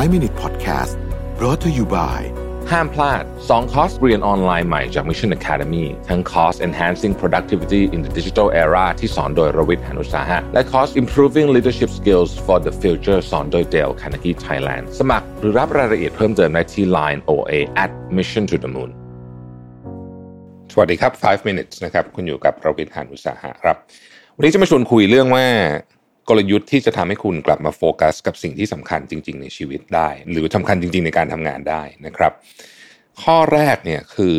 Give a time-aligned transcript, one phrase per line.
[0.00, 0.96] 5 Minute Podcast
[1.38, 2.20] brought to you by
[2.70, 11.48] ห้ามพลาด 2 คอร์สเรียนออนไลน์ใหม่จาก Mission Academy ทั้งคอร์ส Enhancing Productivity in the Digital Era ที่สอนโดยรวิทย์หานุสาหะ และคอร์ส Improving
[11.56, 17.52] Leadership Skills for the Future สอนโดย Dale Carnegie Thailand สมัครหรือรับรายละเอียดเพิ่มเติมได้ที่ Line OA
[17.84, 18.90] at Mission to the Moon
[20.72, 23.76] สวัสดีครับ 5 minutes นะครับ คุณอยู่กับรวิทย์หานุสาหะครับ
[24.36, 25.46] วันนี้จะมาชวนคุยเรื่องว่า
[26.28, 32.32] กลยุทธ์ที่จะทำให้คุณกลับมาโฟกัส กับสิ่งที่สำคัญจริง ๆ ในชีวิตได้ หรือสำคัญจริง ๆ ในการทำงานได้นะครับ
[33.22, 34.36] ข้อแรกเนี่ยคือ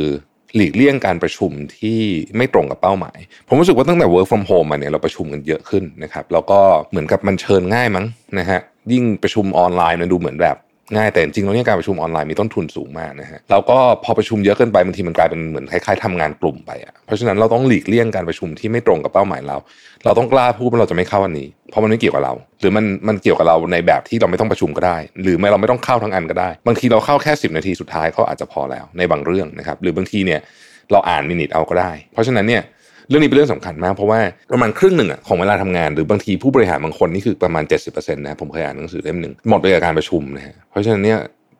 [0.55, 1.99] หลีกเลี่ยงการประชุมที่
[2.37, 6.59] ไม่ตรงกับเป้าหมาย ผมรู้สึกว่าตั้งแต่ work from home มาเนี่ยเราประชุมกันเยอะขึ้นนะครับ แล้วก็
[6.91, 8.05] เหมือนกับมันเชิญง่ายมั้ง
[8.39, 8.59] นะฮะ
[8.91, 10.57] ยิ่งประชุมออนไลน์มันดูเหมือนแบบ
[10.95, 19.57] ง่ายแต่จริงๆแล้วเนี่ยการประชุมออนไลน์มีต้นทุนสูงมากนะฮะแล้วก็พอประชุมเยอะเกินไปบางทีมันกลายเป็นเหมือนคล้ายๆทำงานกลุ่มไปอะเพราะฉะนั้นเราต้องหลีกเลี่ยงการประชุมที่ไม่ตรงกับเป้าหมายเรา
[20.05, 30.39] เราต้องกล้าพูดว่าเราจะไม่เข้าวันนี้ เพราะมันไม่เกี่ยวกับเรา หรือมันมันเกี่ยวกับเราในแบบที่เราไม่ต้องประชุมก็ได้ หรือไม่เราไม่ต้องเข้าทั้งอันก็ได้ บางทีเราเข้าแค่ 10 นาทีสุดท้ายเขาอาจจะพอแล้วในบางเรื่องนะครับหรือบางทีเนี่ย
[30.91, 32.61] เราอ่านมินิทเอาก็ได้ เพราะฉะนั้นเนี่ย
[33.09, 34.19] เรื่องนี้เป็นเรื่องสำคัญมากเพราะว่า
[34.53, 41.19] ประมาณครึ่งหนึ่งของเวลาทำงาน หรือบางทีผู้บริหารบางคนนี่คือประมาณ 70%นะผมเคยอ่านหนังสือเล่มหนึ่งหมดไปกับการประชุมนะฮะเพราะฉะนั้นเนี่ย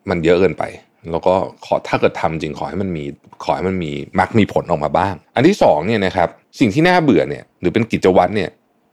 [0.09, 0.63] มันเยอะเกินไป
[1.11, 1.35] แล้วก็
[1.65, 3.03] ขอถ้าเกิดทำจริงขอให้มันมี
[3.43, 8.49] ขอให้มันมีมักมีผลออกมาบ้าง อันที่สองเนี่ยนะครับสิ่งที่น่าเบื่อเนี่ยหรือเป็นกิจวัตรเนี่ย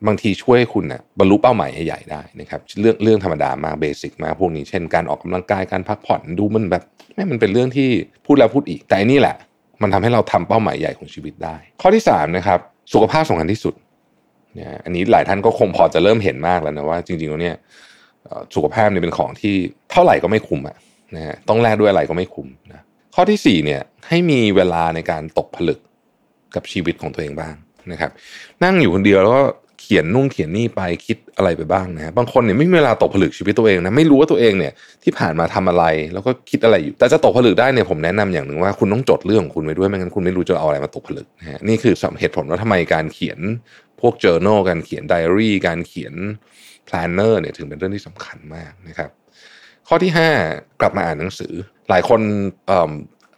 [0.07, 6.83] บางทีช่วยคุณนะบรรลุเป้าหมายใหญ่ๆได้นะครับเรื่องเรื่องธรรมดามากเบสิกมากพวกนี้เช่นการออกกำลังกายการพักผ่อนดูมันแบบ
[7.15, 7.89] ไม่มันเป็นเรื่องที่
[8.27, 9.37] พูดแล้วพูดอีก แต่อันนี้แหละ
[9.83, 12.59] มันทำให้เราทำเป้าหมายใหญ่ของชีวิตได้ ข้อที่สามนะครับ
[12.93, 13.75] สุขภาพสำคัญที่สุด
[14.55, 17.57] เนี่ยอันนี้หลายท่านก็คงพอจะเริ่มเห็นมากแล้วนะว่า จริงๆแล้วเนี่ย
[18.55, 19.55] สุขภาพเนี่ยเป็นของที่
[19.91, 20.77] เท่าไหร่ก็ไม่คุ้มอะ
[21.17, 22.83] นะฮะต้องแลกด้วยอะไรก็ไม่คุ้มนะ
[23.15, 25.81] ข้อที่4เนี่ยให้มีเวลาในการตกผลึก
[26.55, 27.55] กับชีวิตของตัวเองบ้าง
[27.93, 28.11] นะครับ
[28.65, 29.43] นั่งอยู่คนเดียวแล้วก็
[29.93, 34.73] ขียนนุ่งเขียนนี่ไปคิดอะไรไปบ้างนะบางคนเนี่ยไม่มีเวลาตกผลึกชีวิตตัวเองนะไม่รู้ว่าตัวเองเนี่ย
[35.05, 43.39] ที่ผ่านมาทำอะไรแล้วก็คิดอะไรอยู่ แต่จะตกผลึกได้เนี่ยผมแนะนำอย่างหนึ่งว่าคุณต้องจดเรื่องของคุณไว้ด้วยไม่งั้นคุณไม่รู้จะเอาอะไรมาตกผลึกนะฮะนี่คือเหตุผลว่าทำไมการเขียน
[44.01, 46.15] พวก journal การเขียนไดอารี่การเขียน
[46.89, 49.11] planner เนี่ยถึงเป็นเรื่องที่สำคัญมากนะครับ
[49.89, 50.13] ข้อที่
[50.47, 51.53] 5 กลับมาอ่านหนังสือ
[51.89, 52.21] หลายคน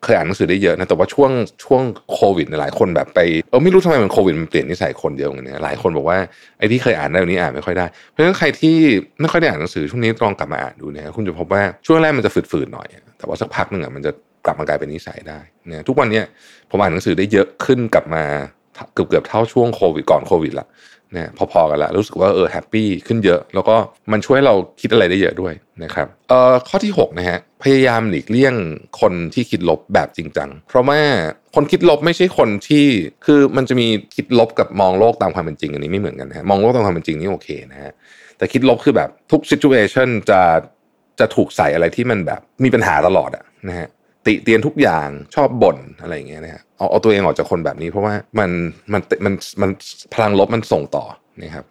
[0.03, 1.31] เคยอ่านหนังสือได้เยอะนะแต่ว่าช่วง
[1.65, 1.83] ช่วง
[2.13, 3.21] โควิดหลายคนแบบไป
[3.51, 6.19] เออไม่รู้ทำไมมันโควิดมันเปลี่ยนนิสัยคนเยอะอย่างเงี้ยหลายคนบอกว่า
[6.59, 8.77] ไอ้ที่เคยอ่านได้วันนี้อ่านไม่ค่อยได้เพราะฉะนั้นใครที่
[9.21, 14.13] ไม่ค่อยได้อ่านหนังสือช่วงนี้ลองกลับมาอ่านดูนะคุณจะพบว่าช่วงแรกมันจะฝืดๆหน่อย แต่ว่าสักพักหนึ่งอะมันจะ
[14.47, 16.23] กลับมากลายเป็นนิสัยได้เนี่ยทุกวันนี้
[16.71, 18.25] ผมอ่านหนังสือได้เยอะขึ้นกลับมา
[18.95, 20.67] เกือบเกือบเท่าช่วงโควิดก่อนโควิดละ
[21.13, 23.77] เนี่ยพอๆกันละรู้สึกว่าเออแฮปปี้ขึ้นเยอะ แล้วก็
[24.13, 28.55] มันช่วยเราคิดอะไรได้เยอะด้วยนะครับเอ่อข้อที่6นะฮะพยายามหลีกเลี่ยง
[29.01, 31.01] คนที่คิดลบแบบจริงจังเพราะว่า
[31.55, 32.85] คนคิดลบไม่ใช่คนที่
[33.27, 37.93] คือมันจะมีคิดลบกับมองโลกตามความเป็นจริงอันนี้ไม่เหมือนกันนะฮะมองโลกตามความเป็นจริงนี่โอเคนะฮะ
[38.39, 40.41] แต่คิดลบคือแบบทุกซิจูเอชันจะ
[41.21, 43.89] จะถูกใส่อะไรที่มันแบบมีปัญหาตลอดอะนะฮะ
[44.27, 48.51] ติเตียนทุกอย่างชอบบ่นอะไรอย่างเงี้ยนะฮะเอาเอาตัวเองออกจากคนแบบนี้เพราะว่ามัน
[48.93, 49.71] มันมันมัน
[50.15, 51.05] พลังลบมันส่งต่อ
[51.43, 51.65] นะครับ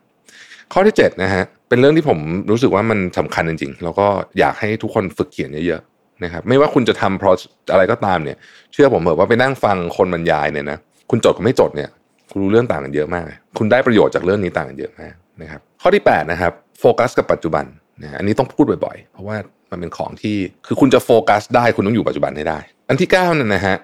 [0.73, 2.19] ข้อที่7นะฮะเป็นเรื่องที่ผม
[2.51, 4.07] รู้สึกว่ามันสำคัญจริงๆ แล้วก็
[4.39, 7.35] อยากให้ทุกคนฝึกเขียนเยอะๆนะครับ ไม่ว่าคุณจะทำเพราะ
[7.71, 8.37] อะไรก็ตามเนี่ย
[8.73, 10.77] เชื่อผมเถอะว่าไปนั่งฟังคนบรรยายเนี่ยนะ
[11.09, 11.89] คุณจดกับไม่จดเนี่ย
[12.31, 13.25] คุณรู้เรื่องต่างกันเยอะมาก
[13.57, 17.65] คุณได้ประโยชน์จากเรื่องนี้ต่างกันเยอะมากนะครับ ข้อที่8นะครับโฟกัสกับปัจจุบัน
[18.01, 19.37] นะอันนี้ต้องพูดบ่อยๆ เพราะว่า
[19.71, 20.37] มันเป็นของที่
[20.67, 22.59] คือคุณจะโฟกัสได้คุณต้องอยู่ปัจจุบันให้ได้
[22.89, 23.77] อันที่9นี่ยนะฮะ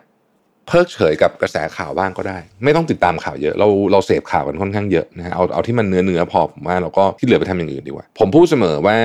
[0.68, 8.98] เพิกเฉยกับกระแสข่าวบ้างก็ได้ ไม่ต้องติดตามข่าวเยอะ เราเราเสพข่าวกันค่อนข้างเยอะนะฮะเอาเอาที่มันเนื้อเนื้อพอผมว่าเราก็ที่เหลือไปทำอย่างอื่นดีกว่า ผมพูดเสมอว่า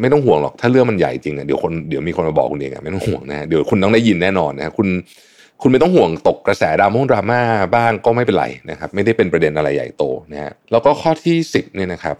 [0.00, 4.88] ไม่ต้องห่วงหรอกถ้าเรื่องมันใหญ่จริงอะเดี๋ยวคนเดี๋ยวมีคนมาบอกคุณเองอะไม่ต้องห่วงนะเดี๋ยวคุณต้องได้ยินแน่นอนนะคุณ
[5.62, 7.40] คุณไม่ต้องห่วงตกกระแสดราม่งดราม่า
[7.74, 12.16] บ้างก็ไม่เป็นไรนะครับ ไม่ได้เป็นประเด็นอะไรใหญ่โตนะฮะแล้วก็ข้อที่สิบเนี่ยนะครับ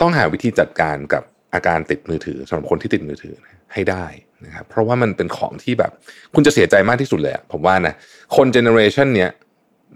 [0.00, 1.22] ต้องหาวิธีจัดการกับ
[1.56, 3.34] อาการติดมือถือสำหรับคนที่ติดมือถือ
[3.72, 4.04] ให้ได้
[4.46, 5.90] นะครับเพราะว่ามันเป็นของที่แบบ
[6.34, 7.94] คุณจะเสียใจมากที่สุดเลยผมว่านะ
[8.36, 9.30] คน generation เนี้ย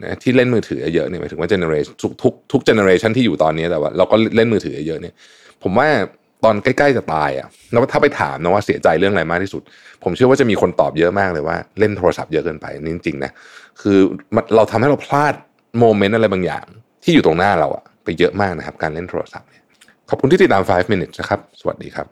[0.02, 5.14] นะที่เล่นมือถือเยอะเนี่ยหมายถึงว่า generation ทุกทุกทุก generation ที่อยู่ตอนนี้แต่ว่าเราก็เล่นมือถือเยอะเนี่ย
[5.62, 5.88] ผมว่า
[6.44, 9.62] ตอนใกล้ๆจะตายอะแล้วถ้าไปถามนะว่าเสียใจเรื่องอะไรมากที่สุด
[10.04, 13.30] ผมเชื่อว่าจะมีคนตอบเยอะมากเลยว่าเล่นโทรศัพท์เยอะเกินไปนี่จริงๆนะ
[13.80, 13.98] คือ
[14.56, 15.34] เราทำให้เราพลาด
[15.78, 16.66] moment อะไรบางอย่าง
[17.02, 19.59] ที่อยู่ตรงหน้าเราอะไปเยอะมากนะครับ การเล่นโทรศัพท์เนี่ย
[20.10, 22.06] ขอบคุณที่ติดตาม 5 minutes นะครับ สวัสดีครับ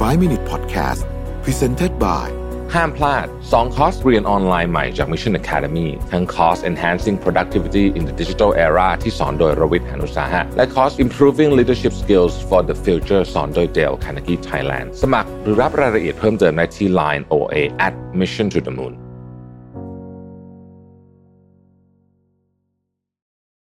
[0.00, 1.02] 5 Minute Podcast
[1.44, 2.28] Presented by
[2.74, 11.50] ห้ามพลาด 2 คอร์สเรียนออนไลน์ใหม่จาก Mission Academy ทั้งคอร์ส Enhancing Productivity in the Digital Era ที่สอนโดยรวิทย์หานุสาหะ และคอร์ส Improving
[11.58, 17.56] Leadership Skills for the Future สอนโดย Dale Carnegie Thailand สมัครหรือรับรายละเอียดเพิ่มเติมได้ที่ Line OA
[17.86, 18.94] at Mission to the Moon